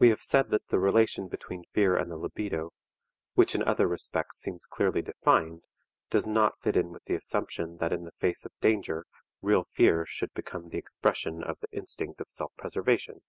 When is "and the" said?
1.96-2.16